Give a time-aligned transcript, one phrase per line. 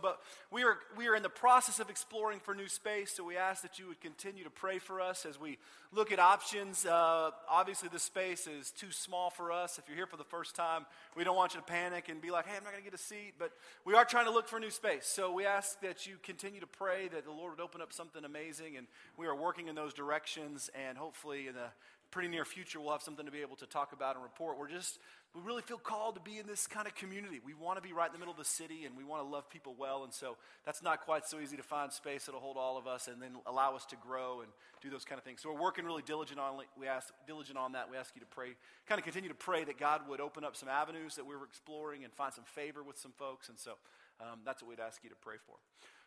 [0.00, 3.36] But we are, we are in the process of exploring for new space, so we
[3.36, 5.58] ask that you would continue to pray for us as we
[5.92, 6.86] look at options.
[6.86, 9.78] Uh, obviously, the space is too small for us.
[9.78, 10.86] If you're here for the first time,
[11.16, 12.98] we don't want you to panic and be like, hey, I'm not going to get
[12.98, 13.34] a seat.
[13.38, 13.52] But
[13.84, 15.06] we are trying to look for new space.
[15.06, 18.24] So we ask that you continue to pray that the Lord would open up something
[18.24, 18.76] amazing.
[18.76, 18.86] And
[19.16, 21.68] we are working in those directions, and hopefully, in the
[22.10, 24.58] pretty near future, we'll have something to be able to talk about and report.
[24.58, 24.98] We're just,
[25.34, 27.40] we really feel called to be in this kind of community.
[27.44, 29.28] We want to be right in the middle of the city and we want to
[29.28, 30.04] love people well.
[30.04, 30.36] And so
[30.66, 33.30] that's not quite so easy to find space that'll hold all of us and then
[33.46, 34.50] allow us to grow and
[34.82, 35.40] do those kind of things.
[35.40, 37.90] So we're working really diligent on, we ask, diligent on that.
[37.90, 38.48] We ask you to pray,
[38.86, 41.44] kind of continue to pray that God would open up some avenues that we are
[41.44, 43.48] exploring and find some favor with some folks.
[43.48, 43.72] And so
[44.20, 45.56] um, that's what we'd ask you to pray for.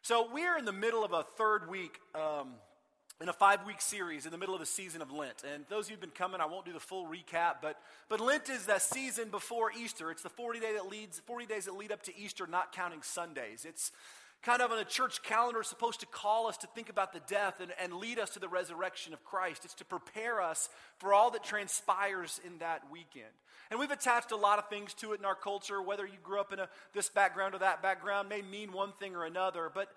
[0.04, 2.00] So we're in the middle of a third week.
[2.14, 2.54] Um,
[3.22, 5.44] in a five week series in the middle of the season of Lent.
[5.54, 7.80] And those of you who've been coming, I won't do the full recap, but,
[8.10, 10.12] but Lent is that season before Easter.
[10.12, 13.02] It's the 40, day that leads, 40 days that lead up to Easter, not counting
[13.02, 13.66] Sundays.
[13.68, 13.92] It's
[14.44, 17.62] kind of on a church calendar supposed to call us to think about the death
[17.62, 19.64] and, and lead us to the resurrection of Christ.
[19.64, 23.32] It's to prepare us for all that transpires in that weekend.
[23.72, 26.42] And we've attached a lot of things to it in our culture, whether you grew
[26.42, 29.72] up in a, this background or that background may mean one thing or another.
[29.74, 29.88] But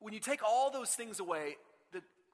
[0.00, 1.56] when you take all those things away,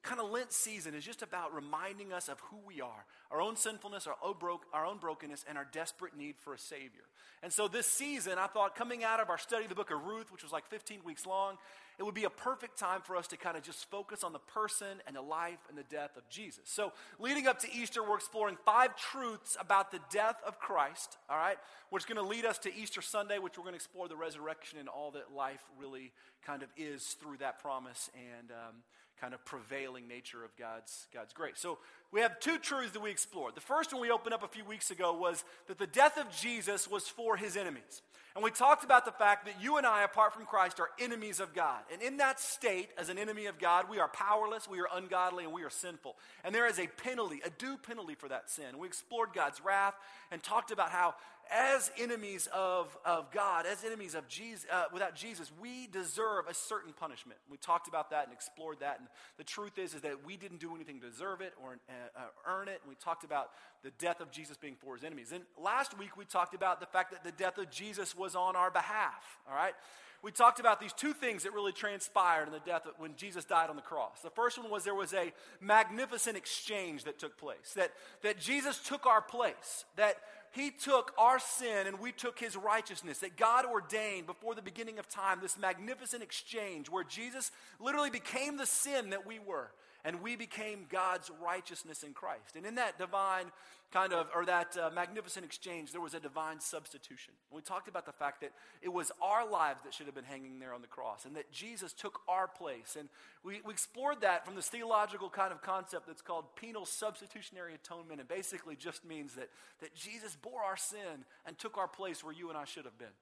[0.06, 3.56] kind of Lent season is just about reminding us of who we are, our own
[3.56, 7.04] sinfulness, our own, brokenness, and our desperate need for a Savior.
[7.42, 10.04] And so this season, I thought coming out of our study of the book of
[10.04, 11.58] Ruth, which was like 15 weeks long,
[11.98, 14.38] it would be a perfect time for us to kind of just focus on the
[14.38, 16.64] person and the life and the death of Jesus.
[16.64, 21.38] So, leading up to Easter, we're exploring five truths about the death of Christ, all
[21.38, 21.56] right,
[21.90, 24.16] which is going to lead us to Easter Sunday, which we're going to explore the
[24.16, 26.12] resurrection and all that life really
[26.44, 28.74] kind of is through that promise and um,
[29.20, 31.56] kind of prevailing nature of God's, God's grace.
[31.56, 31.78] So
[32.12, 33.54] we have two truths that we explored.
[33.54, 36.30] The first one we opened up a few weeks ago was that the death of
[36.30, 38.02] Jesus was for his enemies.
[38.34, 41.40] And we talked about the fact that you and I, apart from Christ, are enemies
[41.40, 41.80] of God.
[41.90, 45.44] And in that state, as an enemy of God, we are powerless, we are ungodly,
[45.44, 46.16] and we are sinful.
[46.44, 48.76] And there is a penalty, a due penalty for that sin.
[48.78, 49.94] We explored God's wrath
[50.30, 51.14] and talked about how
[51.50, 56.54] as enemies of, of God, as enemies of Jesus, uh, without Jesus, we deserve a
[56.54, 57.38] certain punishment.
[57.50, 58.98] We talked about that and explored that.
[58.98, 59.08] And
[59.38, 62.20] the truth is, is that we didn't do anything to deserve it or uh, uh,
[62.46, 62.80] earn it.
[62.82, 63.50] And we talked about
[63.82, 65.32] the death of Jesus being for his enemies.
[65.32, 68.56] And last week we talked about the fact that the death of Jesus was on
[68.56, 69.38] our behalf.
[69.48, 69.74] All right?
[70.22, 73.44] We talked about these two things that really transpired in the death of, when Jesus
[73.44, 74.20] died on the cross.
[74.22, 78.78] The first one was there was a magnificent exchange that took place, that, that Jesus
[78.78, 80.16] took our place, that
[80.52, 84.98] he took our sin and we took his righteousness, that God ordained before the beginning
[84.98, 89.70] of time this magnificent exchange where Jesus literally became the sin that we were
[90.06, 92.54] and we became God's righteousness in Christ.
[92.54, 93.46] And in that divine
[93.92, 97.34] kind of, or that uh, magnificent exchange, there was a divine substitution.
[97.50, 100.60] We talked about the fact that it was our lives that should have been hanging
[100.60, 102.96] there on the cross, and that Jesus took our place.
[102.96, 103.08] And
[103.42, 108.20] we, we explored that from this theological kind of concept that's called penal substitutionary atonement.
[108.20, 109.48] and basically just means that,
[109.80, 112.98] that Jesus bore our sin and took our place where you and I should have
[112.98, 113.16] been.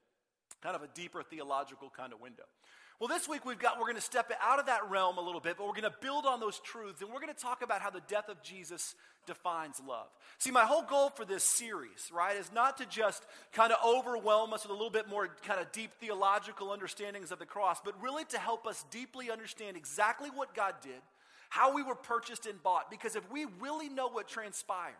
[0.62, 2.44] Kind of a deeper theological kind of window.
[3.04, 5.38] Well, this week we've got, we're going to step out of that realm a little
[5.38, 7.82] bit, but we're going to build on those truths and we're going to talk about
[7.82, 8.94] how the death of Jesus
[9.26, 10.06] defines love.
[10.38, 14.54] See, my whole goal for this series, right, is not to just kind of overwhelm
[14.54, 17.92] us with a little bit more kind of deep theological understandings of the cross, but
[18.02, 21.02] really to help us deeply understand exactly what God did,
[21.50, 22.90] how we were purchased and bought.
[22.90, 24.94] Because if we really know what transpired,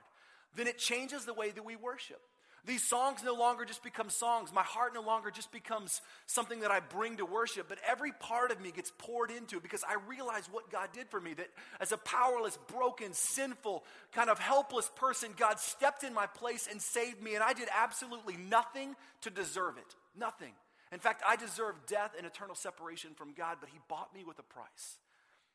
[0.55, 2.21] then it changes the way that we worship.
[2.67, 4.51] These songs no longer just become songs.
[4.53, 8.51] My heart no longer just becomes something that I bring to worship, but every part
[8.51, 11.35] of me gets poured into because I realize what God did for me.
[11.35, 11.49] That
[11.79, 16.81] as a powerless, broken, sinful, kind of helpless person, God stepped in my place and
[16.81, 19.95] saved me, and I did absolutely nothing to deserve it.
[20.19, 20.53] Nothing.
[20.91, 24.39] In fact, I deserve death and eternal separation from God, but He bought me with
[24.39, 24.97] a price.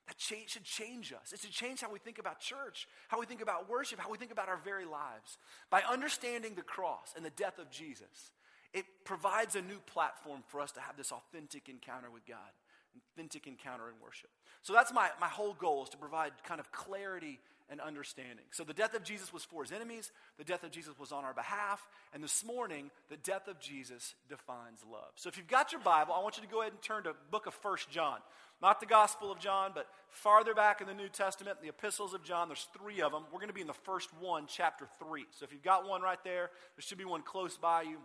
[0.09, 1.33] That change, should change us.
[1.33, 4.17] It should change how we think about church, how we think about worship, how we
[4.17, 5.37] think about our very lives.
[5.69, 8.31] By understanding the cross and the death of Jesus,
[8.73, 12.49] it provides a new platform for us to have this authentic encounter with God,
[12.97, 14.29] authentic encounter in worship.
[14.61, 17.39] So that's my, my whole goal is to provide kind of clarity
[17.69, 18.45] and understanding.
[18.51, 21.23] So the death of Jesus was for his enemies, the death of Jesus was on
[21.23, 25.11] our behalf, and this morning, the death of Jesus defines love.
[25.15, 27.13] So if you've got your Bible, I want you to go ahead and turn to
[27.29, 28.19] book of First John.
[28.61, 32.23] Not the Gospel of John, but farther back in the New Testament, the epistles of
[32.23, 33.23] John, there's three of them.
[33.31, 35.25] We're going to be in the first one, chapter 3.
[35.31, 37.97] So if you've got one right there, there should be one close by you.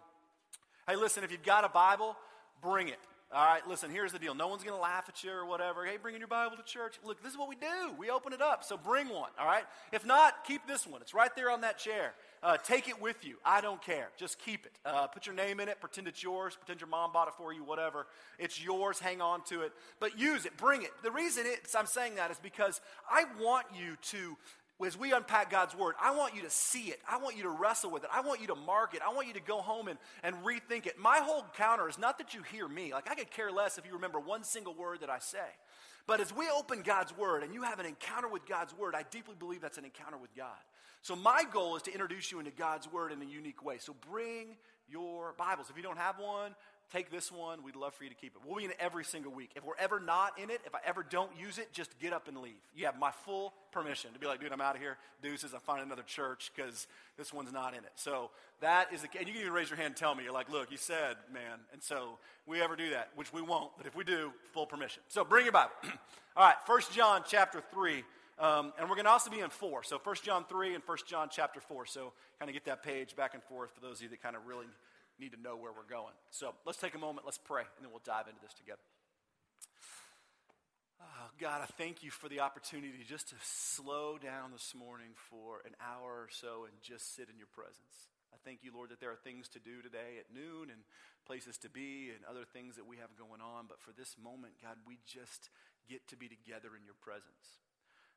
[0.87, 2.17] Hey, listen, if you've got a Bible,
[2.63, 2.99] bring it.
[3.33, 4.35] All right, listen, here's the deal.
[4.35, 5.85] No one's going to laugh at you or whatever.
[5.85, 7.01] Hey, bringing your Bible to church.
[7.03, 7.93] Look, this is what we do.
[7.99, 9.65] We open it up, so bring one, all right?
[9.93, 11.01] If not, keep this one.
[11.03, 12.15] It's right there on that chair.
[12.45, 13.37] Uh, take it with you.
[13.45, 14.11] I don't care.
[14.17, 14.79] Just keep it.
[14.85, 15.81] Uh, put your name in it.
[15.81, 16.55] Pretend it's yours.
[16.55, 18.07] Pretend your mom bought it for you, whatever.
[18.39, 19.01] It's yours.
[19.01, 19.73] Hang on to it.
[19.99, 20.57] But use it.
[20.57, 20.91] Bring it.
[21.03, 21.45] The reason
[21.77, 22.81] I'm saying that is because
[23.11, 24.37] I want you to
[24.85, 27.01] as we unpack God's word, I want you to see it.
[27.09, 28.11] I want you to wrestle with it.
[28.13, 29.01] I want you to mark it.
[29.07, 30.99] I want you to go home and, and rethink it.
[30.99, 32.93] My whole counter is not that you hear me.
[32.93, 35.39] Like, I could care less if you remember one single word that I say.
[36.07, 39.05] But as we open God's word and you have an encounter with God's word, I
[39.11, 40.49] deeply believe that's an encounter with God.
[41.03, 43.77] So, my goal is to introduce you into God's word in a unique way.
[43.79, 44.57] So, bring
[44.89, 45.71] your Bibles.
[45.71, 46.55] If you don't have one,
[46.93, 47.63] take this one.
[47.63, 48.43] We'd love for you to keep it.
[48.47, 49.51] We'll be in every single week.
[49.57, 52.29] If we're ever not in it, if I ever don't use it, just get up
[52.29, 52.53] and leave.
[52.75, 54.97] You have my full permission to be like, dude, I'm out of here.
[55.23, 56.87] Deuces, I'm finding another church because
[57.17, 57.93] this one's not in it.
[57.97, 60.25] So that is the And you can even raise your hand and tell me.
[60.25, 61.61] You're like, look, you said, man.
[61.73, 65.03] And so we ever do that, which we won't, but if we do, full permission.
[65.09, 65.73] So bring your Bible.
[66.37, 68.05] All right, First John chapter 3.
[68.39, 69.85] Um, and we're going to also be in 4.
[69.85, 71.87] So 1 John 3 and 1 John chapter 4.
[71.87, 74.35] So kind of get that page back and forth for those of you that kind
[74.35, 74.67] of really
[75.19, 76.15] need to know where we're going.
[76.31, 78.83] So let's take a moment, let's pray, and then we'll dive into this together.
[81.01, 85.61] Oh, God, I thank you for the opportunity just to slow down this morning for
[85.67, 88.09] an hour or so and just sit in your presence.
[88.33, 90.81] I thank you, Lord, that there are things to do today at noon and
[91.27, 93.67] places to be and other things that we have going on.
[93.69, 95.51] But for this moment, God, we just
[95.89, 97.61] get to be together in your presence.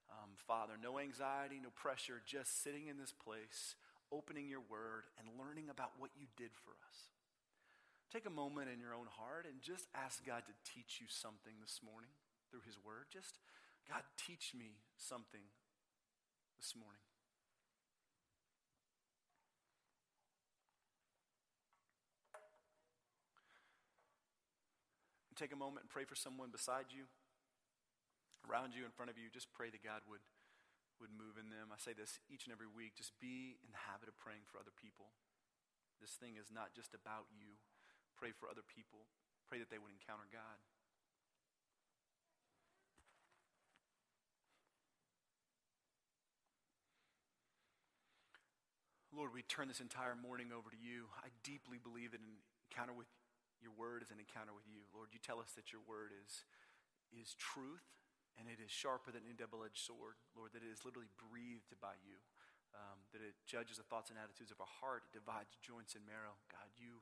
[0.09, 3.75] Um, Father, no anxiety, no pressure, just sitting in this place,
[4.11, 7.11] opening your word, and learning about what you did for us.
[8.11, 11.59] Take a moment in your own heart and just ask God to teach you something
[11.59, 12.15] this morning
[12.49, 13.11] through his word.
[13.11, 13.39] Just,
[13.83, 15.43] God, teach me something
[16.55, 17.03] this morning.
[25.37, 27.05] take a moment and pray for someone beside you
[28.49, 30.23] around you, in front of you, just pray that God would,
[30.99, 31.69] would move in them.
[31.69, 34.57] I say this each and every week just be in the habit of praying for
[34.57, 35.13] other people.
[36.01, 37.57] This thing is not just about you.
[38.17, 39.05] Pray for other people,
[39.45, 40.57] pray that they would encounter God.
[49.13, 51.09] Lord, we turn this entire morning over to you.
[51.25, 52.37] I deeply believe that an
[52.69, 53.09] encounter with
[53.57, 54.85] your word is an encounter with you.
[54.93, 56.45] Lord, you tell us that your word is,
[57.09, 57.85] is truth
[58.37, 61.73] and it is sharper than any double edged sword, Lord, that it is literally breathed
[61.81, 62.21] by you,
[62.77, 66.05] um, that it judges the thoughts and attitudes of our heart, it divides joints and
[66.05, 66.37] marrow.
[66.53, 67.01] God, you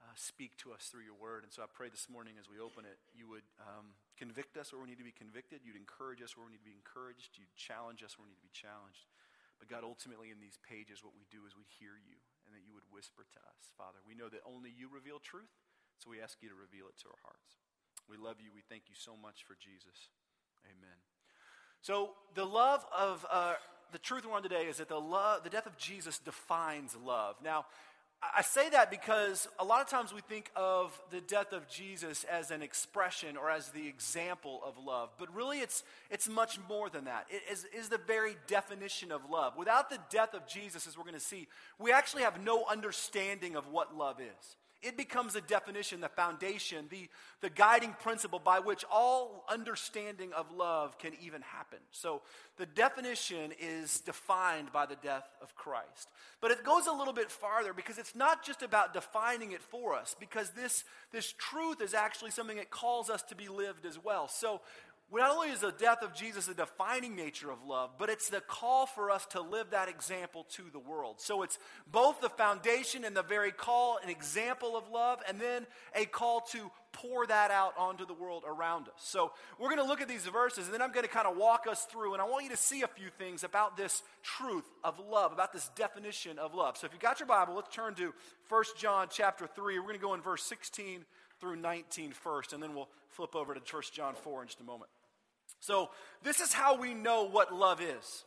[0.00, 1.44] uh, speak to us through your word.
[1.44, 4.72] And so I pray this morning as we open it, you would um, convict us
[4.72, 7.36] where we need to be convicted, you'd encourage us where we need to be encouraged,
[7.36, 9.10] you'd challenge us where we need to be challenged.
[9.60, 12.16] But God, ultimately in these pages, what we do is we hear you
[12.48, 13.68] and that you would whisper to us.
[13.76, 15.52] Father, we know that only you reveal truth,
[16.00, 17.60] so we ask you to reveal it to our hearts.
[18.08, 18.56] We love you.
[18.56, 20.08] We thank you so much for Jesus.
[20.64, 20.96] Amen.
[21.82, 23.54] So the love of uh,
[23.92, 27.36] the truth we want today is that the love, the death of Jesus defines love.
[27.42, 27.66] Now,
[28.22, 32.24] I say that because a lot of times we think of the death of Jesus
[32.24, 36.90] as an expression or as the example of love, but really it's, it's much more
[36.90, 37.26] than that.
[37.30, 39.56] It is, is the very definition of love.
[39.56, 41.48] Without the death of Jesus, as we're going to see,
[41.78, 46.86] we actually have no understanding of what love is it becomes a definition, the foundation,
[46.90, 47.08] the,
[47.42, 51.78] the guiding principle by which all understanding of love can even happen.
[51.90, 52.22] So
[52.56, 56.08] the definition is defined by the death of Christ.
[56.40, 59.94] But it goes a little bit farther because it's not just about defining it for
[59.94, 64.02] us, because this, this truth is actually something that calls us to be lived as
[64.02, 64.28] well.
[64.28, 64.62] So
[65.18, 68.40] not only is the death of Jesus a defining nature of love, but it's the
[68.40, 71.16] call for us to live that example to the world.
[71.20, 71.58] So it's
[71.90, 76.42] both the foundation and the very call, an example of love, and then a call
[76.52, 78.94] to pour that out onto the world around us.
[78.98, 81.36] So we're going to look at these verses, and then I'm going to kind of
[81.36, 84.68] walk us through, and I want you to see a few things about this truth
[84.84, 86.76] of love, about this definition of love.
[86.76, 88.12] So if you've got your Bible, let's turn to
[88.48, 89.78] 1 John chapter 3.
[89.78, 91.04] We're going to go in verse 16
[91.40, 94.64] through 19 first, and then we'll flip over to 1 John 4 in just a
[94.64, 94.90] moment.
[95.60, 95.90] So,
[96.22, 98.24] this is how we know what love is.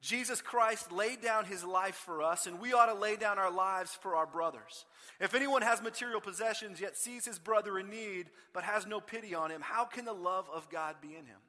[0.00, 3.50] Jesus Christ laid down his life for us, and we ought to lay down our
[3.50, 4.84] lives for our brothers.
[5.18, 9.34] If anyone has material possessions, yet sees his brother in need, but has no pity
[9.34, 11.40] on him, how can the love of God be in him?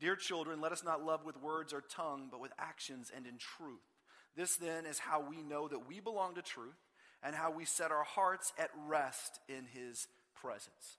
[0.00, 3.36] Dear children, let us not love with words or tongue, but with actions and in
[3.36, 3.80] truth.
[4.36, 6.78] This then is how we know that we belong to truth
[7.22, 10.06] and how we set our hearts at rest in his
[10.40, 10.98] presence.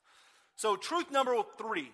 [0.54, 1.90] So, truth number three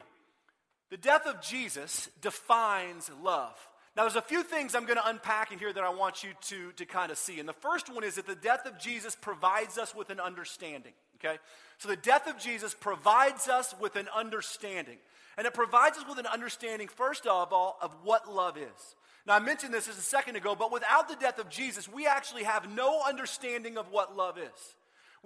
[0.90, 3.54] the death of Jesus defines love.
[3.96, 6.30] Now, there's a few things I'm going to unpack in here that I want you
[6.48, 7.40] to, to kind of see.
[7.40, 10.92] And the first one is that the death of Jesus provides us with an understanding.
[11.16, 11.38] Okay?
[11.78, 14.98] So the death of Jesus provides us with an understanding.
[15.38, 18.96] And it provides us with an understanding, first of all, of what love is.
[19.26, 22.06] Now, I mentioned this just a second ago, but without the death of Jesus, we
[22.06, 24.74] actually have no understanding of what love is.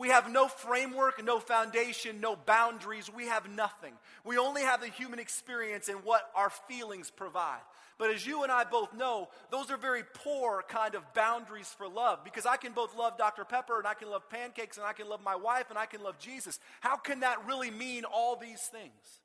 [0.01, 3.11] We have no framework, no foundation, no boundaries.
[3.15, 3.93] We have nothing.
[4.25, 7.61] We only have the human experience and what our feelings provide.
[7.99, 11.87] But as you and I both know, those are very poor kind of boundaries for
[11.87, 13.45] love because I can both love Dr.
[13.45, 16.03] Pepper and I can love pancakes and I can love my wife and I can
[16.03, 16.59] love Jesus.
[16.81, 19.21] How can that really mean all these things?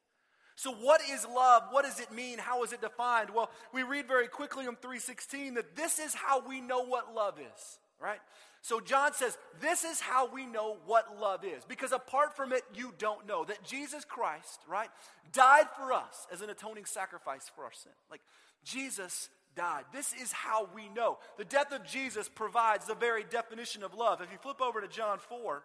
[0.58, 1.64] So what is love?
[1.72, 2.38] What does it mean?
[2.38, 3.30] How is it defined?
[3.30, 7.40] Well, we read very quickly in 316 that this is how we know what love
[7.40, 8.20] is, right?
[8.62, 11.64] So John says, this is how we know what love is.
[11.68, 13.46] Because apart from it, you don't know.
[13.46, 14.90] That Jesus Christ, right,
[15.32, 17.92] died for us as an atoning sacrifice for our sin.
[18.10, 18.22] Like,
[18.64, 19.84] Jesus died.
[19.94, 21.20] This is how we know.
[21.38, 24.20] The death of Jesus provides the very definition of love.
[24.22, 25.64] If you flip over to John 4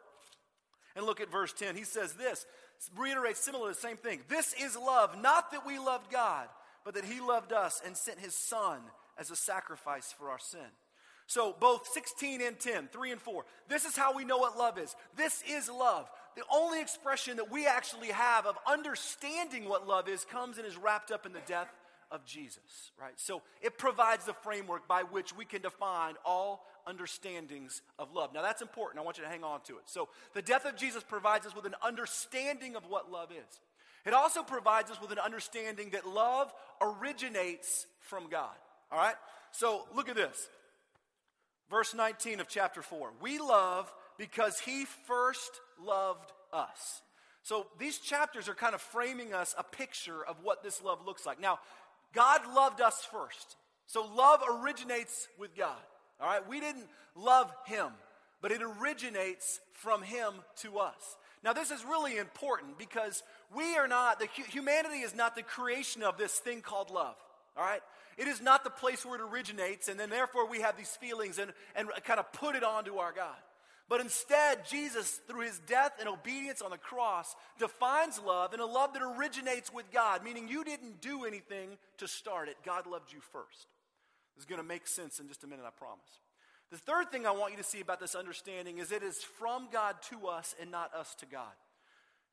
[0.96, 2.46] and look at verse 10, he says this,
[2.96, 4.20] reiterates similar to the same thing.
[4.28, 6.48] This is love, not that we loved God,
[6.84, 8.80] but that he loved us and sent his son
[9.18, 10.60] as a sacrifice for our sin.
[11.30, 13.44] So both 16 and 10, 3 and 4.
[13.68, 14.96] This is how we know what love is.
[15.16, 16.10] This is love.
[16.34, 20.76] The only expression that we actually have of understanding what love is comes and is
[20.76, 21.68] wrapped up in the death
[22.10, 23.12] of Jesus, right?
[23.14, 28.34] So it provides the framework by which we can define all understandings of love.
[28.34, 29.00] Now that's important.
[29.00, 29.84] I want you to hang on to it.
[29.84, 33.60] So the death of Jesus provides us with an understanding of what love is.
[34.04, 38.56] It also provides us with an understanding that love originates from God.
[38.90, 39.14] All right?
[39.52, 40.48] So look at this.
[41.70, 43.12] Verse 19 of chapter 4.
[43.22, 47.00] We love because he first loved us.
[47.42, 51.24] So these chapters are kind of framing us a picture of what this love looks
[51.24, 51.40] like.
[51.40, 51.60] Now,
[52.12, 53.56] God loved us first.
[53.86, 55.78] So love originates with God.
[56.20, 56.46] All right?
[56.46, 57.88] We didn't love him,
[58.42, 61.16] but it originates from him to us.
[61.42, 63.22] Now, this is really important because
[63.54, 67.16] we are not, the humanity is not the creation of this thing called love.
[67.56, 67.80] All right?
[68.20, 71.38] It is not the place where it originates, and then therefore we have these feelings
[71.38, 73.38] and, and kind of put it onto our God.
[73.88, 78.66] But instead, Jesus, through his death and obedience on the cross, defines love and a
[78.66, 82.56] love that originates with God, meaning you didn't do anything to start it.
[82.62, 83.68] God loved you first.
[84.36, 86.20] This is going to make sense in just a minute, I promise.
[86.70, 89.68] The third thing I want you to see about this understanding is it is from
[89.72, 91.54] God to us and not us to God.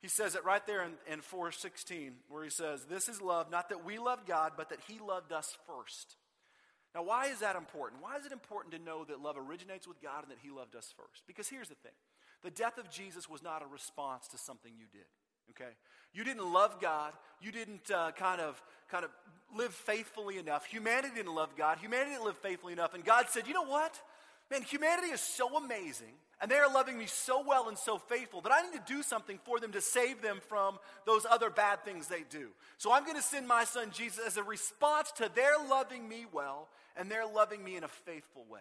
[0.00, 3.68] He says it right there in, in 416, where he says, This is love, not
[3.70, 6.16] that we loved God, but that he loved us first.
[6.94, 8.02] Now, why is that important?
[8.02, 10.74] Why is it important to know that love originates with God and that He loved
[10.74, 11.22] us first?
[11.26, 11.92] Because here's the thing
[12.42, 15.06] the death of Jesus was not a response to something you did.
[15.50, 15.72] Okay?
[16.12, 17.12] You didn't love God.
[17.40, 19.10] You didn't uh, kind of kind of
[19.54, 20.66] live faithfully enough.
[20.66, 21.78] Humanity didn't love God.
[21.78, 22.94] Humanity didn't live faithfully enough.
[22.94, 24.00] And God said, you know what?
[24.50, 28.40] Man, humanity is so amazing, and they are loving me so well and so faithful
[28.42, 31.84] that I need to do something for them to save them from those other bad
[31.84, 32.48] things they do.
[32.78, 36.24] So I'm going to send my son Jesus as a response to their loving me
[36.32, 38.60] well and their loving me in a faithful way.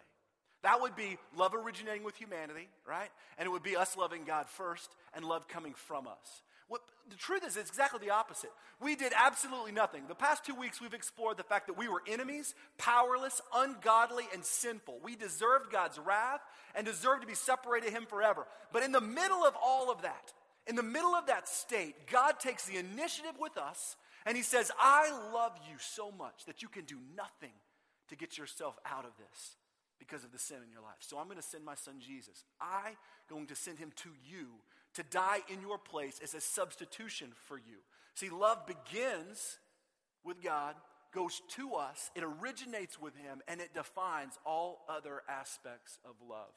[0.63, 3.09] That would be love originating with humanity, right?
[3.37, 6.41] And it would be us loving God first and love coming from us.
[6.67, 8.51] What, the truth is, it's exactly the opposite.
[8.81, 10.03] We did absolutely nothing.
[10.07, 14.43] The past two weeks, we've explored the fact that we were enemies, powerless, ungodly, and
[14.43, 14.99] sinful.
[15.03, 16.41] We deserved God's wrath
[16.75, 18.45] and deserved to be separated from Him forever.
[18.73, 20.33] But in the middle of all of that,
[20.67, 23.95] in the middle of that state, God takes the initiative with us
[24.25, 27.53] and He says, I love you so much that you can do nothing
[28.09, 29.55] to get yourself out of this
[29.99, 30.99] because of the sin in your life.
[30.99, 32.43] So I'm going to send my son Jesus.
[32.61, 32.95] I'm
[33.29, 34.47] going to send him to you
[34.97, 37.77] to die in your place as a substitution for you.
[38.15, 39.59] See, love begins
[40.23, 40.73] with God,
[41.13, 46.53] goes to us, it originates with Him, and it defines all other aspects of love.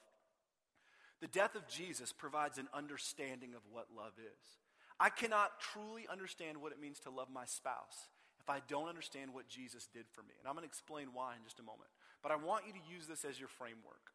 [1.20, 4.58] The death of Jesus provides an understanding of what love is.
[4.98, 8.08] I cannot truly understand what it means to love my spouse
[8.40, 10.32] if I don't understand what Jesus did for me.
[10.40, 11.90] And I'm going to explain why in just a moment.
[12.22, 14.12] But I want you to use this as your framework.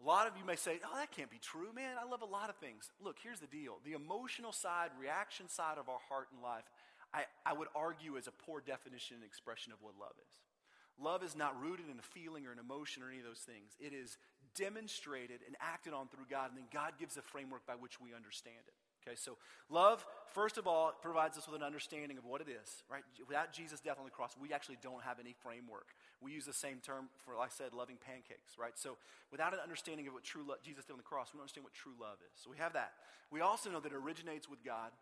[0.00, 1.96] A lot of you may say, oh, that can't be true, man.
[2.00, 2.90] I love a lot of things.
[3.02, 6.64] Look, here's the deal the emotional side, reaction side of our heart and life,
[7.12, 10.34] I, I would argue is a poor definition and expression of what love is.
[11.00, 13.74] Love is not rooted in a feeling or an emotion or any of those things.
[13.78, 14.18] It is
[14.54, 18.14] demonstrated and acted on through God, and then God gives a framework by which we
[18.14, 18.74] understand it.
[19.08, 19.38] Okay, so
[19.70, 23.00] love, first of all, provides us with an understanding of what it is, right?
[23.26, 25.96] Without Jesus' death on the cross, we actually don't have any framework.
[26.20, 28.76] We use the same term for, like I said, loving pancakes, right?
[28.76, 28.98] So
[29.32, 31.72] without an understanding of what true Jesus did on the cross, we don't understand what
[31.72, 32.36] true love is.
[32.36, 32.92] So we have that.
[33.32, 34.92] We also know that it originates with God,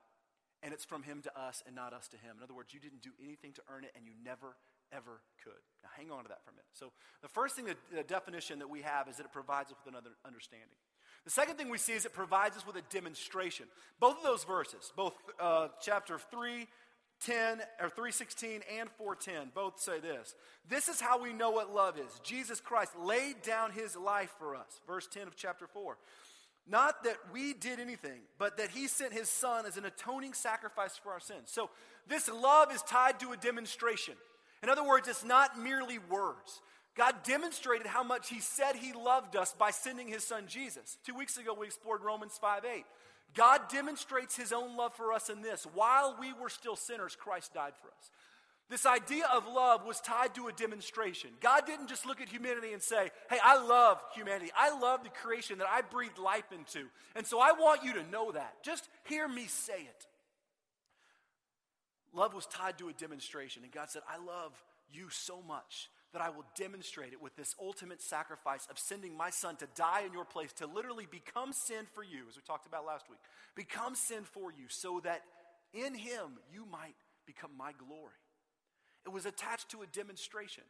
[0.63, 2.39] and it's from Him to us and not us to Him.
[2.39, 4.55] In other words, you didn't do anything to earn it, and you never,
[4.95, 5.67] ever could.
[5.83, 6.71] Now hang on to that for a minute.
[6.79, 9.79] So the first thing, the, the definition that we have is that it provides us
[9.83, 10.79] with another understanding.
[11.27, 13.67] The second thing we see is it provides us with a demonstration.
[13.99, 16.69] Both of those verses, both uh, chapter 3,
[17.25, 20.37] 10 or 316 and 410 both say this.
[20.69, 22.21] This is how we know what love is.
[22.23, 24.81] Jesus christ laid down his life for us.
[24.87, 25.97] Verse 10 of chapter 4
[26.69, 30.97] not that we did anything but that he sent his son as an atoning sacrifice
[30.97, 31.47] for our sins.
[31.47, 31.71] So
[32.07, 34.15] this love is tied to a demonstration.
[34.63, 36.61] In other words it's not merely words
[36.97, 41.15] god demonstrated how much he said he loved us by sending his son jesus two
[41.15, 42.85] weeks ago we explored romans 5 8
[43.35, 47.53] God demonstrates his own love for us in this while we were still sinners, Christ
[47.55, 48.11] died for us.
[48.69, 51.31] This idea of love was tied to a demonstration.
[51.41, 54.51] God didn't just look at humanity and say, Hey, I love humanity.
[54.57, 56.87] I love the creation that I breathed life into.
[57.15, 58.65] And so I want you to know that.
[58.65, 60.07] Just hear me say it.
[62.13, 63.63] Love was tied to a demonstration.
[63.63, 64.53] And God said, I love
[64.91, 69.29] you so much that I will demonstrate it with this ultimate sacrifice of sending my
[69.29, 72.67] son to die in your place, to literally become sin for you, as we talked
[72.67, 73.19] about last week.
[73.55, 75.21] Become sin for you so that
[75.75, 76.95] in him you might
[77.27, 78.17] become my glory.
[79.05, 80.65] It was attached to a demonstration.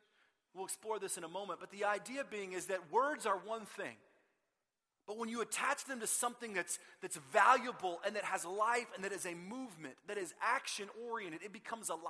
[0.53, 3.67] We'll explore this in a moment, but the idea being is that words are one
[3.67, 3.95] thing.
[5.07, 9.05] But when you attach them to something that's, that's valuable and that has life and
[9.05, 12.03] that is a movement, that is action oriented, it becomes alive.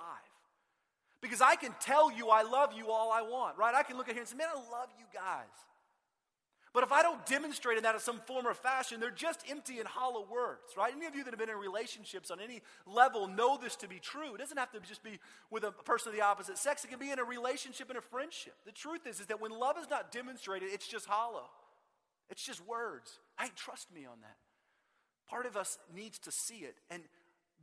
[1.22, 3.74] Because I can tell you I love you all I want, right?
[3.74, 5.46] I can look at here and say, man, I love you guys.
[6.76, 9.78] But if I don't demonstrate in that in some form or fashion, they're just empty
[9.78, 10.92] and hollow words, right?
[10.94, 13.98] Any of you that have been in relationships on any level know this to be
[13.98, 14.34] true.
[14.34, 15.18] It doesn't have to just be
[15.50, 16.84] with a person of the opposite sex.
[16.84, 18.52] It can be in a relationship and a friendship.
[18.66, 21.48] The truth is, is that when love is not demonstrated, it's just hollow.
[22.28, 23.20] It's just words.
[23.40, 24.36] Hey, trust me on that.
[25.30, 26.76] Part of us needs to see it.
[26.90, 27.04] And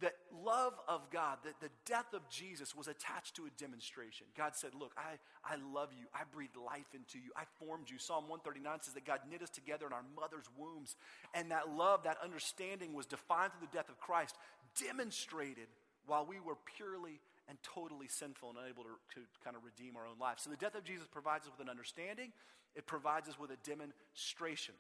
[0.02, 4.28] that love of God, that the death of Jesus was attached to a demonstration.
[4.36, 6.06] God said, Look, I, I love you.
[6.14, 7.32] I breathed life into you.
[7.38, 7.98] I formed you.
[7.98, 10.96] Psalm 139 says that God knit us together in our mother's wombs.
[11.34, 14.36] And that love, that understanding was defined through the death of Christ,
[14.82, 15.68] demonstrated
[16.06, 20.08] while we were purely and totally sinful and unable to, to kind of redeem our
[20.08, 20.44] own lives.
[20.44, 22.32] So the death of Jesus provides us with an understanding,
[22.76, 24.76] it provides us with a demonstration.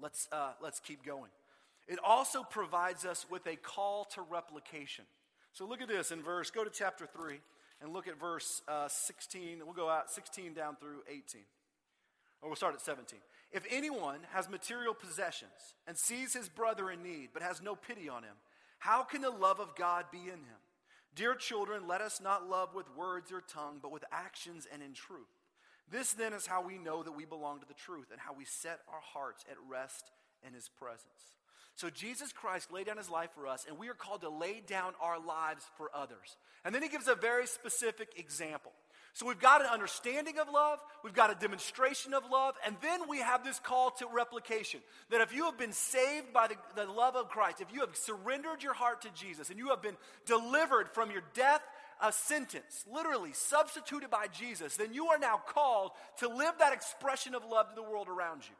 [0.00, 1.30] Let's, uh, let's keep going.
[1.86, 5.04] It also provides us with a call to replication.
[5.52, 7.38] So look at this in verse, go to chapter 3
[7.80, 9.58] and look at verse uh, 16.
[9.64, 11.42] We'll go out 16 down through 18.
[12.42, 13.18] Or we'll start at 17.
[13.52, 18.08] If anyone has material possessions and sees his brother in need but has no pity
[18.08, 18.34] on him,
[18.78, 20.60] how can the love of God be in him?
[21.14, 24.92] Dear children, let us not love with words or tongue, but with actions and in
[24.92, 25.30] truth.
[25.90, 28.44] This then is how we know that we belong to the truth and how we
[28.44, 30.10] set our hearts at rest
[30.44, 31.36] in his presence.
[31.76, 34.62] So Jesus Christ laid down his life for us, and we are called to lay
[34.66, 36.36] down our lives for others.
[36.64, 38.72] And then he gives a very specific example.
[39.12, 43.08] So we've got an understanding of love, we've got a demonstration of love, and then
[43.08, 44.80] we have this call to replication.
[45.10, 47.94] That if you have been saved by the, the love of Christ, if you have
[47.94, 51.62] surrendered your heart to Jesus, and you have been delivered from your death
[52.02, 57.36] a sentence, literally substituted by Jesus, then you are now called to live that expression
[57.36, 58.54] of love to the world around you.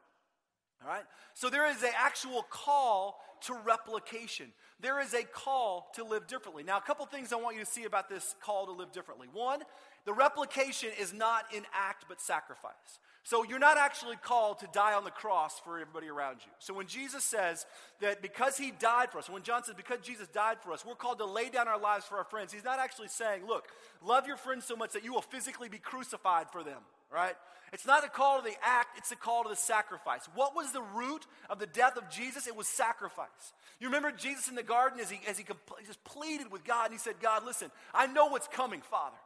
[0.84, 1.04] All right?
[1.32, 4.52] So there is an actual call to replication.
[4.80, 6.62] There is a call to live differently.
[6.62, 9.28] Now, a couple things I want you to see about this call to live differently.
[9.32, 9.60] One,
[10.04, 12.98] the replication is not in act but sacrifice.
[13.26, 16.52] So you're not actually called to die on the cross for everybody around you.
[16.58, 17.64] So when Jesus says
[18.00, 20.94] that because he died for us, when John says because Jesus died for us, we're
[20.94, 23.68] called to lay down our lives for our friends, he's not actually saying, look,
[24.04, 26.82] love your friends so much that you will physically be crucified for them,
[27.14, 27.34] right?
[27.72, 30.28] It's not a call to the act, it's a call to the sacrifice.
[30.34, 32.46] What was the root of the death of Jesus?
[32.46, 33.52] It was sacrifice.
[33.80, 35.44] You remember Jesus in the garden as he, as he
[35.86, 39.16] just pleaded with God and he said, God, listen, I know what's coming, Father.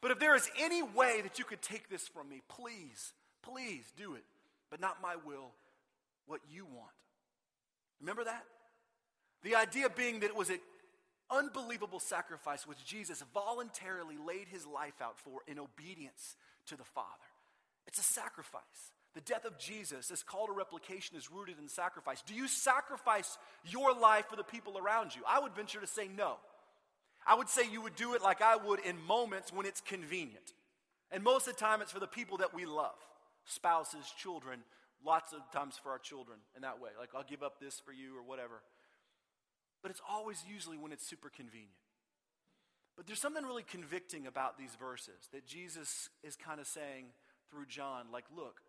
[0.00, 3.92] But if there is any way that you could take this from me, please Please
[3.96, 4.24] do it,
[4.70, 5.52] but not my will,
[6.26, 6.90] what you want.
[8.00, 8.44] Remember that?
[9.42, 10.60] The idea being that it was an
[11.30, 17.06] unbelievable sacrifice which Jesus voluntarily laid his life out for in obedience to the Father.
[17.88, 18.92] It's a sacrifice.
[19.14, 22.22] The death of Jesus, this call to replication, is rooted in sacrifice.
[22.22, 25.22] Do you sacrifice your life for the people around you?
[25.26, 26.36] I would venture to say no.
[27.26, 30.52] I would say you would do it like I would in moments when it's convenient.
[31.10, 32.94] And most of the time, it's for the people that we love
[33.46, 34.60] spouses, children,
[35.04, 36.90] lots of times for our children in that way.
[37.00, 38.62] Like, I'll give up this for you or whatever.
[39.82, 41.72] But it's always usually when it's super convenient.
[42.96, 47.06] But there's something really convicting about these verses that Jesus is kind of saying
[47.50, 48.60] through John, like, look,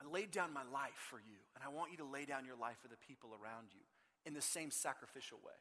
[0.00, 2.56] I laid down my life for you, and I want you to lay down your
[2.56, 3.80] life for the people around you
[4.24, 5.56] in the same sacrificial way.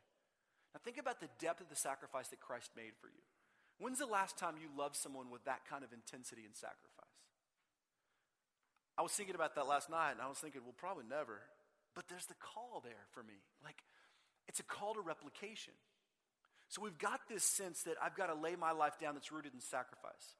[0.73, 3.23] Now, think about the depth of the sacrifice that Christ made for you.
[3.79, 7.15] When's the last time you loved someone with that kind of intensity and sacrifice?
[8.97, 11.39] I was thinking about that last night, and I was thinking, well, probably never.
[11.95, 13.39] But there's the call there for me.
[13.63, 13.83] Like,
[14.47, 15.73] it's a call to replication.
[16.67, 19.53] So we've got this sense that I've got to lay my life down that's rooted
[19.53, 20.35] in sacrifice.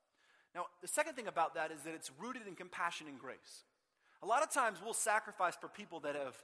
[0.56, 3.64] Now, the second thing about that is that it's rooted in compassion and grace.
[4.24, 6.36] A lot of times we'll sacrifice for people that have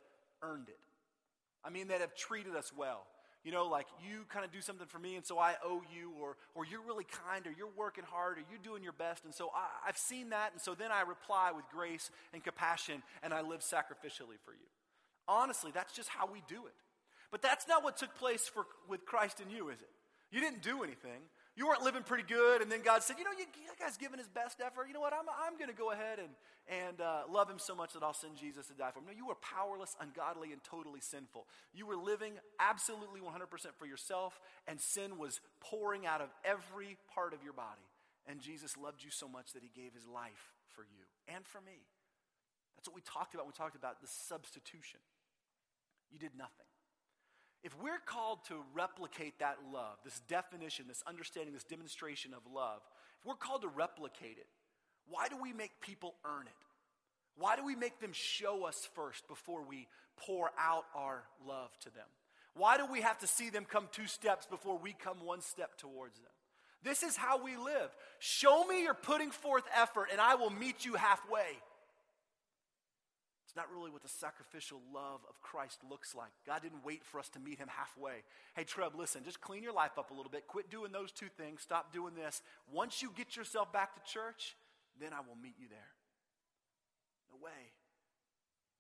[0.44, 0.78] earned it.
[1.64, 3.06] I mean, that have treated us well.
[3.44, 6.12] You know, like you kind of do something for me, and so I owe you,
[6.22, 9.26] or, or you're really kind, or you're working hard, or you're doing your best.
[9.26, 13.02] And so I, I've seen that, and so then I reply with grace and compassion,
[13.24, 14.70] and I live sacrificially for you.
[15.28, 16.74] Honestly, that's just how we do it.
[17.32, 19.90] But that's not what took place for, with Christ in you, is it?
[20.32, 21.22] You didn't do anything.
[21.58, 24.18] You weren't living pretty good, and then God said, You know, you, that guy's giving
[24.18, 24.88] his best effort.
[24.88, 25.12] You know what?
[25.12, 26.32] I'm, I'm going to go ahead and,
[26.72, 29.06] and uh, love him so much that I'll send Jesus to die for him.
[29.08, 31.48] No, you were powerless, ungodly, and totally sinful.
[31.74, 37.34] You were living absolutely 100% for yourself, and sin was pouring out of every part
[37.34, 37.84] of your body.
[38.26, 41.60] And Jesus loved you so much that he gave his life for you and for
[41.60, 41.84] me.
[42.78, 45.02] That's what we talked about when we talked about the substitution.
[46.12, 46.71] You did nothing.
[47.64, 52.82] If we're called to replicate that love, this definition, this understanding, this demonstration of love,
[53.20, 54.48] if we're called to replicate it,
[55.08, 56.54] why do we make people earn it?
[57.38, 61.94] Why do we make them show us first before we pour out our love to
[61.94, 62.08] them?
[62.56, 65.78] Why do we have to see them come two steps before we come one step
[65.78, 66.32] towards them?
[66.84, 67.90] This is how we live.
[68.20, 71.58] Show me you're putting forth effort, and I will meet you halfway.
[73.52, 76.32] It's not really what the sacrificial love of Christ looks like.
[76.48, 78.24] God didn't wait for us to meet him halfway.
[78.56, 80.48] Hey, Trev, listen, just clean your life up a little bit.
[80.48, 81.60] Quit doing those two things.
[81.60, 82.42] Stop doing this.
[82.72, 84.56] Once you get yourself back to church,
[85.02, 85.92] then I will meet you there.
[87.30, 87.76] No way.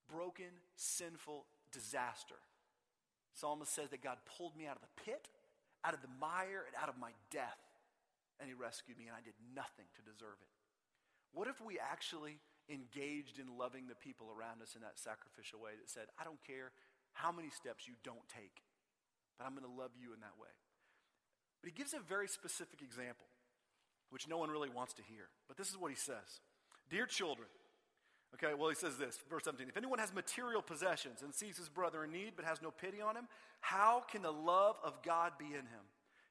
[0.09, 2.39] Broken, sinful disaster.
[3.33, 5.27] Psalmist says that God pulled me out of the pit,
[5.83, 7.59] out of the mire, and out of my death.
[8.39, 10.47] And he rescued me, and I did nothing to deserve it.
[11.33, 15.71] What if we actually engaged in loving the people around us in that sacrificial way
[15.79, 16.71] that said, I don't care
[17.13, 18.63] how many steps you don't take,
[19.37, 20.53] but I'm going to love you in that way.
[21.61, 23.27] But he gives a very specific example,
[24.09, 25.29] which no one really wants to hear.
[25.47, 26.41] But this is what he says
[26.89, 27.47] Dear children,
[28.35, 31.69] okay, well, he says this, verse 17 If anyone has material possessions and sees his
[31.69, 33.27] brother in need but has no pity on him,
[33.61, 35.85] how can the love of God be in him?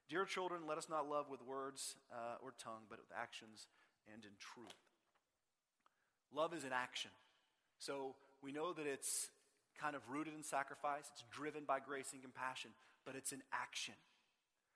[0.09, 3.67] Dear children, let us not love with words uh, or tongue, but with actions
[4.11, 4.75] and in truth.
[6.33, 7.11] Love is an action.
[7.79, 9.29] So we know that it's
[9.79, 12.71] kind of rooted in sacrifice, it's driven by grace and compassion,
[13.05, 13.95] but it's an action.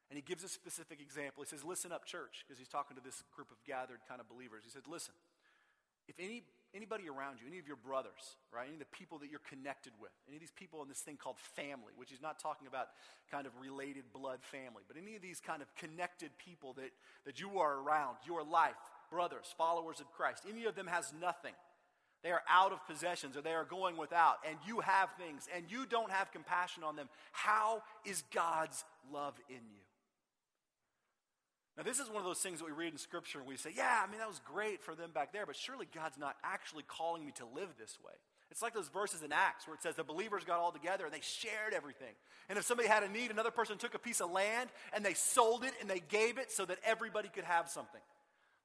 [0.09, 1.43] And he gives a specific example.
[1.43, 4.29] He says, Listen up, church, because he's talking to this group of gathered kind of
[4.29, 4.61] believers.
[4.63, 5.13] He said, Listen,
[6.07, 6.43] if any,
[6.75, 9.93] anybody around you, any of your brothers, right, any of the people that you're connected
[9.99, 12.93] with, any of these people in this thing called family, which he's not talking about
[13.31, 16.93] kind of related blood family, but any of these kind of connected people that,
[17.25, 18.77] that you are around, your life,
[19.09, 21.53] brothers, followers of Christ, any of them has nothing.
[22.23, 25.65] They are out of possessions or they are going without, and you have things, and
[25.69, 27.07] you don't have compassion on them.
[27.31, 29.85] How is God's love in you?
[31.77, 33.71] Now, this is one of those things that we read in Scripture and we say,
[33.75, 36.83] yeah, I mean, that was great for them back there, but surely God's not actually
[36.87, 38.13] calling me to live this way.
[38.49, 41.13] It's like those verses in Acts where it says the believers got all together and
[41.13, 42.13] they shared everything.
[42.47, 45.15] And if somebody had a need, another person took a piece of land and they
[45.15, 48.01] sold it and they gave it so that everybody could have something.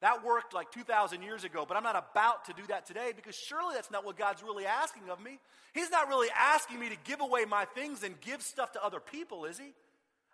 [0.01, 3.35] That worked like 2,000 years ago, but I'm not about to do that today because
[3.35, 5.39] surely that's not what God's really asking of me.
[5.75, 8.99] He's not really asking me to give away my things and give stuff to other
[8.99, 9.73] people, is He?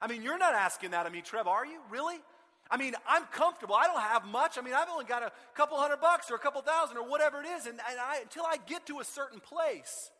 [0.00, 1.80] I mean, you're not asking that of me, Trev, are you?
[1.90, 2.16] Really?
[2.70, 3.74] I mean, I'm comfortable.
[3.74, 4.58] I don't have much.
[4.58, 7.40] I mean, I've only got a couple hundred bucks or a couple thousand or whatever
[7.40, 7.66] it is.
[7.66, 10.10] And, and I, until I get to a certain place,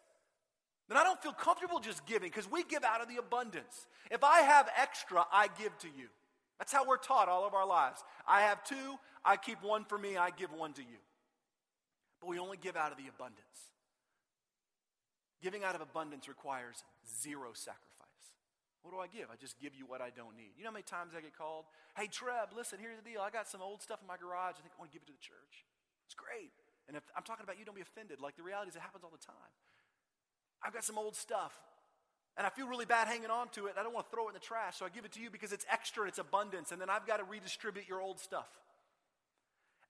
[0.88, 3.86] then I don't feel comfortable just giving because we give out of the abundance.
[4.10, 6.06] If I have extra, I give to you.
[6.58, 8.02] That's how we're taught all of our lives.
[8.26, 11.00] I have two, I keep one for me, I give one to you.
[12.20, 13.72] But we only give out of the abundance.
[15.42, 18.06] Giving out of abundance requires zero sacrifice.
[18.80, 19.28] What do I give?
[19.28, 20.54] I just give you what I don't need.
[20.56, 21.66] You know how many times I get called?
[21.98, 23.20] Hey, Trev, listen, here's the deal.
[23.20, 24.56] I got some old stuff in my garage.
[24.56, 25.66] I think I want to give it to the church.
[26.06, 26.54] It's great.
[26.86, 28.22] And if I'm talking about you, don't be offended.
[28.22, 29.52] Like the reality is, it happens all the time.
[30.62, 31.52] I've got some old stuff.
[32.36, 33.74] And I feel really bad hanging on to it.
[33.78, 34.78] I don't want to throw it in the trash.
[34.78, 36.70] So I give it to you because it's extra, and it's abundance.
[36.70, 38.48] And then I've got to redistribute your old stuff.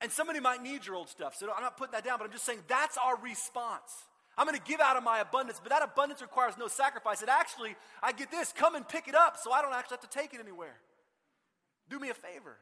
[0.00, 1.34] And somebody might need your old stuff.
[1.34, 3.90] So I'm not putting that down, but I'm just saying that's our response.
[4.38, 7.22] I'm going to give out of my abundance, but that abundance requires no sacrifice.
[7.22, 10.10] It actually, I get this, come and pick it up so I don't actually have
[10.10, 10.76] to take it anywhere.
[11.88, 12.58] Do me a favor.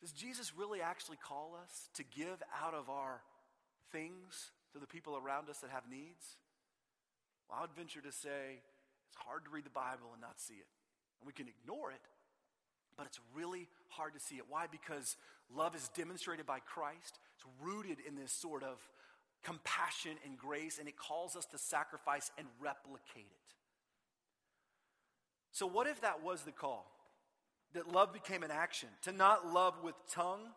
[0.00, 3.22] Does Jesus really actually call us to give out of our
[3.90, 6.36] things to the people around us that have needs?
[7.50, 8.62] Well, I would venture to say
[9.08, 10.70] it's hard to read the Bible and not see it.
[11.20, 12.00] And we can ignore it,
[12.96, 14.44] But it's really hard to see it.
[14.48, 14.66] Why?
[14.70, 15.16] Because
[15.54, 17.18] love is demonstrated by Christ.
[17.34, 18.78] It's rooted in this sort of
[19.42, 23.54] compassion and grace, and it calls us to sacrifice and replicate it.
[25.50, 26.90] So, what if that was the call?
[27.72, 30.50] That love became an action, to not love with tongue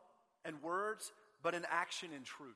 [0.43, 2.55] and words, but an action in truth.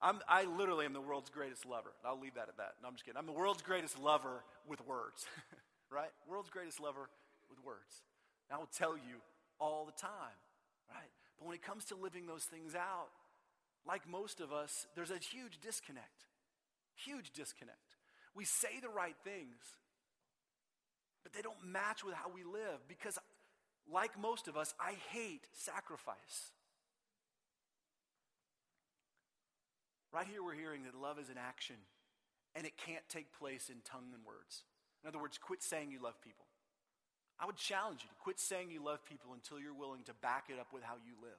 [0.00, 1.92] I'm, I literally am the world's greatest lover.
[2.04, 2.74] I'll leave that at that.
[2.82, 3.18] No, I'm just kidding.
[3.18, 5.26] I'm the world's greatest lover with words,
[5.90, 6.10] right?
[6.28, 7.08] World's greatest lover
[7.48, 8.02] with words.
[8.48, 9.22] And I will tell you
[9.58, 10.36] all the time,
[10.90, 11.10] right?
[11.38, 13.08] But when it comes to living those things out,
[13.86, 16.26] like most of us, there's a huge disconnect.
[16.94, 17.96] Huge disconnect.
[18.34, 19.56] We say the right things,
[21.22, 23.18] but they don't match with how we live because,
[23.90, 26.52] like most of us, I hate sacrifice.
[30.16, 31.76] Right here, we're hearing that love is an action
[32.54, 34.64] and it can't take place in tongue and words.
[35.04, 36.46] In other words, quit saying you love people.
[37.38, 40.48] I would challenge you to quit saying you love people until you're willing to back
[40.48, 41.36] it up with how you live.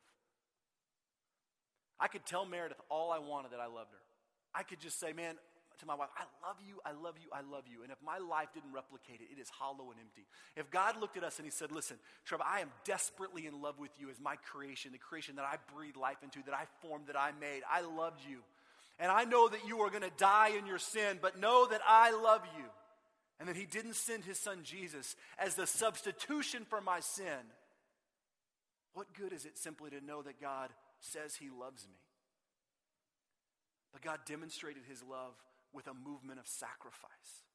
[1.99, 4.03] I could tell Meredith all I wanted that I loved her.
[4.53, 5.41] I could just say, man,
[5.79, 7.81] to my wife, I love you, I love you, I love you.
[7.81, 10.27] And if my life didn't replicate it, it is hollow and empty.
[10.55, 13.79] If God looked at us and He said, listen, Trevor, I am desperately in love
[13.79, 17.07] with you as my creation, the creation that I breathed life into, that I formed,
[17.07, 17.61] that I made.
[17.65, 18.45] I loved you.
[18.99, 21.81] And I know that you are going to die in your sin, but know that
[21.87, 22.65] I love you.
[23.39, 27.51] And that He didn't send His Son Jesus as the substitution for my sin.
[28.93, 31.99] What good is it simply to know that God says He loves me?
[33.93, 35.35] But God demonstrated His love
[35.71, 37.45] with a movement of sacrifice,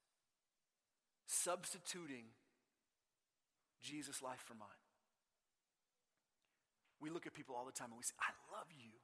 [1.26, 2.26] substituting
[3.82, 4.68] Jesus' life for mine.
[7.00, 9.01] We look at people all the time and we say, I love you.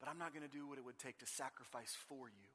[0.00, 2.48] But I'm not going to do what it would take to sacrifice for you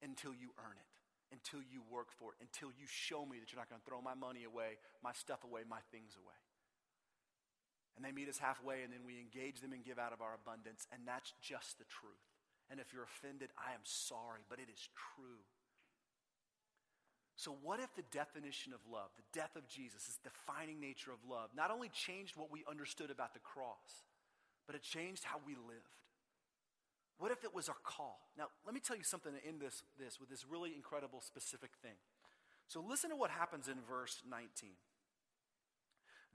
[0.00, 0.94] until you earn it,
[1.34, 3.98] until you work for it, until you show me that you're not going to throw
[3.98, 6.38] my money away, my stuff away, my things away.
[7.98, 10.36] And they meet us halfway, and then we engage them and give out of our
[10.36, 12.22] abundance, and that's just the truth.
[12.70, 15.42] And if you're offended, I am sorry, but it is true.
[17.36, 21.20] So, what if the definition of love, the death of Jesus, this defining nature of
[21.28, 24.04] love, not only changed what we understood about the cross,
[24.66, 25.96] but it changed how we lived?
[27.18, 28.18] What if it was our call?
[28.36, 31.96] Now, let me tell you something in this, this with this really incredible specific thing.
[32.68, 34.70] So, listen to what happens in verse 19.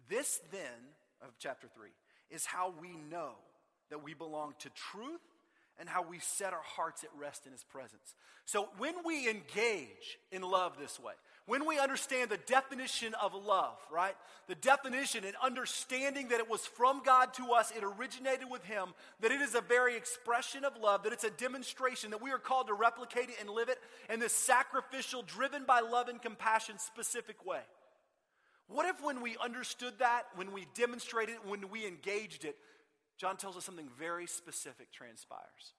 [0.10, 1.90] This then, of chapter 3,
[2.30, 3.34] is how we know
[3.90, 5.22] that we belong to truth
[5.80, 8.16] and how we set our hearts at rest in His presence.
[8.46, 11.14] So, when we engage in love this way,
[11.48, 14.16] when we understand the definition of love, right?
[14.48, 18.94] The definition and understanding that it was from God to us, it originated with Him,
[19.22, 22.38] that it is a very expression of love, that it's a demonstration, that we are
[22.38, 26.78] called to replicate it and live it in this sacrificial, driven by love and compassion
[26.78, 27.62] specific way.
[28.68, 32.56] What if when we understood that, when we demonstrated it, when we engaged it,
[33.18, 35.74] John tells us something very specific transpires.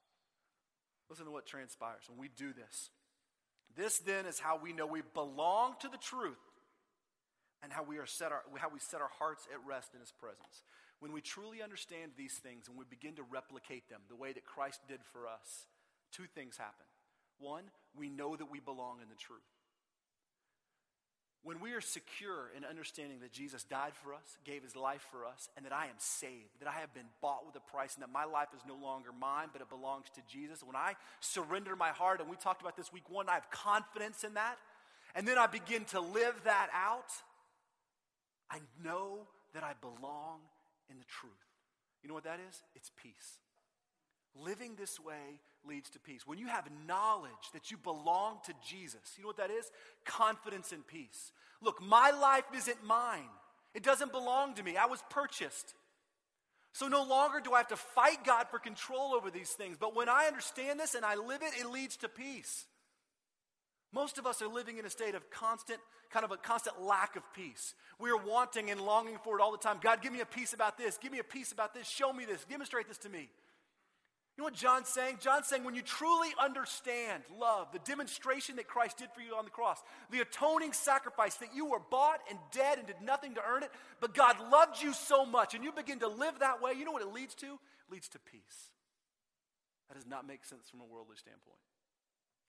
[1.08, 2.90] Listen to what transpires when we do this.
[3.76, 6.36] This then is how we know we belong to the truth
[7.62, 10.12] and how we, are set our, how we set our hearts at rest in His
[10.12, 10.64] presence.
[11.00, 14.44] When we truly understand these things and we begin to replicate them the way that
[14.44, 15.66] Christ did for us,
[16.12, 16.86] two things happen.
[17.38, 17.64] One,
[17.96, 19.40] we know that we belong in the truth.
[21.44, 25.26] When we are secure in understanding that Jesus died for us, gave his life for
[25.26, 28.02] us, and that I am saved, that I have been bought with a price, and
[28.02, 31.74] that my life is no longer mine, but it belongs to Jesus, when I surrender
[31.74, 34.56] my heart, and we talked about this week one, I have confidence in that,
[35.16, 37.10] and then I begin to live that out,
[38.48, 40.40] I know that I belong
[40.88, 41.32] in the truth.
[42.02, 42.62] You know what that is?
[42.76, 43.41] It's peace.
[44.34, 46.26] Living this way leads to peace.
[46.26, 49.70] When you have knowledge that you belong to Jesus, you know what that is?
[50.04, 51.32] Confidence and peace.
[51.60, 53.28] Look, my life isn't mine,
[53.74, 54.76] it doesn't belong to me.
[54.76, 55.74] I was purchased.
[56.74, 59.76] So no longer do I have to fight God for control over these things.
[59.78, 62.64] But when I understand this and I live it, it leads to peace.
[63.92, 65.78] Most of us are living in a state of constant,
[66.10, 67.74] kind of a constant lack of peace.
[67.98, 69.80] We are wanting and longing for it all the time.
[69.82, 70.96] God, give me a peace about this.
[70.96, 71.86] Give me a peace about this.
[71.86, 72.42] Show me this.
[72.44, 73.28] Demonstrate this to me.
[74.36, 75.18] You know what John's saying?
[75.20, 79.44] John's saying when you truly understand love, the demonstration that Christ did for you on
[79.44, 79.78] the cross,
[80.10, 83.70] the atoning sacrifice that you were bought and dead and did nothing to earn it,
[84.00, 86.92] but God loved you so much, and you begin to live that way, you know
[86.92, 87.46] what it leads to?
[87.46, 88.70] It leads to peace.
[89.88, 91.60] That does not make sense from a worldly standpoint,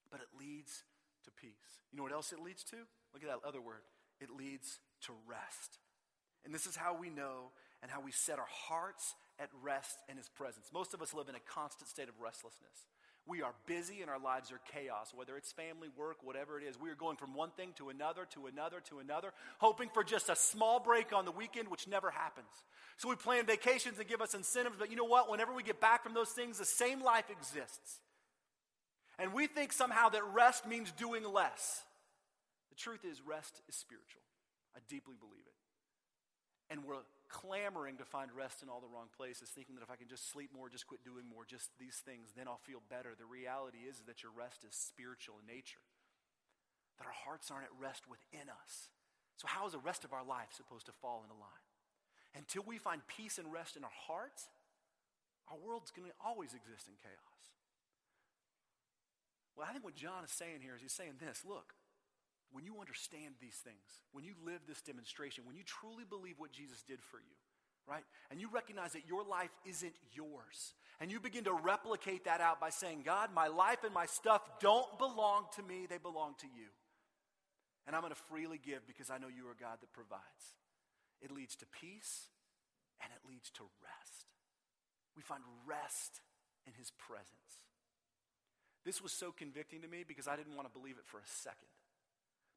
[0.09, 0.85] but it leads
[1.25, 1.81] to peace.
[1.91, 2.77] You know what else it leads to?
[3.13, 3.83] Look at that other word.
[4.21, 5.79] It leads to rest.
[6.45, 10.17] And this is how we know and how we set our hearts at rest in
[10.17, 10.69] his presence.
[10.73, 12.85] Most of us live in a constant state of restlessness.
[13.25, 16.77] We are busy and our lives are chaos, whether it's family, work, whatever it is.
[16.79, 20.29] We are going from one thing to another, to another, to another, hoping for just
[20.29, 22.49] a small break on the weekend, which never happens.
[22.97, 25.31] So we plan vacations and give us incentives, but you know what?
[25.31, 28.01] Whenever we get back from those things, the same life exists.
[29.17, 31.83] And we think somehow that rest means doing less.
[32.71, 34.21] The truth is, rest is spiritual.
[34.75, 35.53] I deeply believe it.
[36.69, 39.97] And we're clamoring to find rest in all the wrong places, thinking that if I
[39.97, 43.17] can just sleep more, just quit doing more, just these things, then I'll feel better.
[43.17, 45.83] The reality is, that your rest is spiritual in nature,
[46.97, 48.93] that our hearts aren't at rest within us.
[49.37, 51.65] So, how is the rest of our life supposed to fall into line?
[52.35, 54.49] Until we find peace and rest in our hearts,
[55.49, 57.43] our world's going to always exist in chaos.
[59.55, 61.73] Well, I think what John is saying here is he's saying this look,
[62.53, 63.81] when you understand these things,
[64.13, 67.35] when you live this demonstration, when you truly believe what Jesus did for you,
[67.89, 68.03] right?
[68.29, 70.73] And you recognize that your life isn't yours.
[71.01, 74.41] And you begin to replicate that out by saying, God, my life and my stuff
[74.61, 76.69] don't belong to me, they belong to you.
[77.85, 80.55] And I'm going to freely give because I know you are God that provides.
[81.21, 82.29] It leads to peace
[83.01, 84.31] and it leads to rest.
[85.17, 86.21] We find rest
[86.65, 87.65] in his presence.
[88.85, 91.27] This was so convicting to me because I didn't want to believe it for a
[91.27, 91.71] second.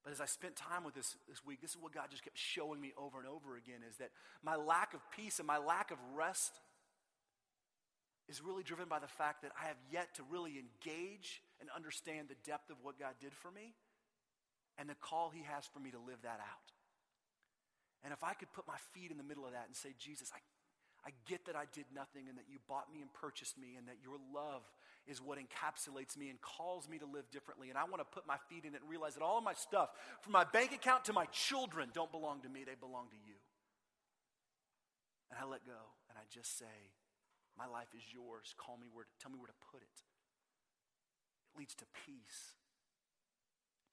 [0.07, 2.39] But as I spent time with this this week, this is what God just kept
[2.39, 5.91] showing me over and over again is that my lack of peace and my lack
[5.91, 6.61] of rest
[8.29, 12.29] is really driven by the fact that I have yet to really engage and understand
[12.29, 13.75] the depth of what God did for me
[14.79, 16.71] and the call He has for me to live that out.
[18.05, 20.31] And if I could put my feet in the middle of that and say, Jesus,
[20.31, 20.39] I,
[21.07, 23.87] I get that I did nothing and that you bought me and purchased me and
[23.87, 24.67] that your love
[25.07, 27.71] is what encapsulates me and calls me to live differently.
[27.71, 29.55] And I want to put my feet in it and realize that all of my
[29.55, 33.21] stuff, from my bank account to my children, don't belong to me, they belong to
[33.23, 33.39] you.
[35.31, 35.79] And I let go
[36.11, 36.91] and I just say,
[37.55, 38.51] My life is yours.
[38.59, 39.99] Call me where to, tell me where to put it.
[41.55, 42.59] It leads to peace,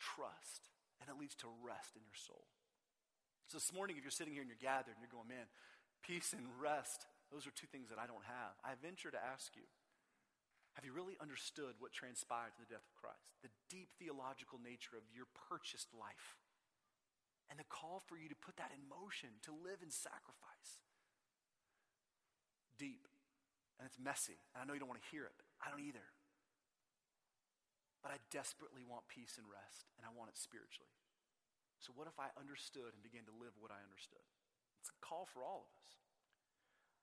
[0.02, 2.49] trust, and it leads to rest in your soul.
[3.54, 5.45] So this morning, if you're sitting here and you're gathered and you're going, man,
[6.04, 8.54] peace and rest, those are two things that I don't have.
[8.62, 9.66] I venture to ask you,
[10.76, 13.26] have you really understood what transpired to the death of Christ?
[13.42, 16.38] The deep theological nature of your purchased life.
[17.50, 20.82] And the call for you to put that in motion, to live in sacrifice.
[22.82, 23.06] Deep.
[23.78, 24.42] And it's messy.
[24.54, 25.36] And I know you don't want to hear it.
[25.38, 26.10] but I don't either.
[28.02, 30.92] But I desperately want peace and rest, and I want it spiritually.
[31.80, 34.28] So, what if I understood and began to live what I understood?
[34.84, 35.96] It's a call for all of us.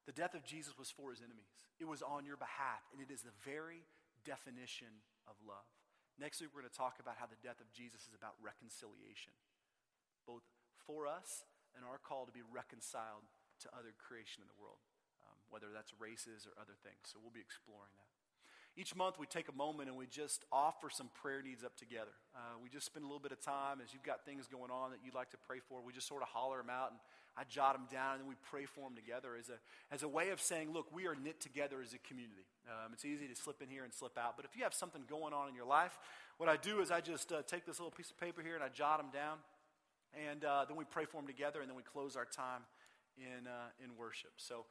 [0.05, 1.65] The death of Jesus was for his enemies.
[1.81, 3.89] It was on your behalf, and it is the very
[4.21, 5.65] definition of love.
[6.21, 9.33] Next week, we're going to talk about how the death of Jesus is about reconciliation,
[10.29, 10.45] both
[10.85, 13.25] for us and our call to be reconciled
[13.65, 14.85] to other creation in the world,
[15.25, 17.09] um, whether that's races or other things.
[17.09, 18.13] So we'll be exploring that.
[18.77, 22.15] Each month, we take a moment and we just offer some prayer needs up together.
[22.37, 24.93] Uh, we just spend a little bit of time as you've got things going on
[24.93, 25.83] that you'd like to pray for.
[25.83, 27.01] We just sort of holler them out and
[27.37, 30.09] I jot them down, and then we pray for them together as a, as a
[30.09, 32.47] way of saying, look, we are knit together as a community.
[32.69, 35.03] Um, it's easy to slip in here and slip out, but if you have something
[35.09, 35.99] going on in your life,
[36.39, 38.65] what I do is I just uh, take this little piece of paper here and
[38.65, 39.39] I jot them down,
[40.29, 42.63] and uh, then we pray for them together, and then we close our time
[43.17, 44.33] in, uh, in worship.
[44.37, 44.67] So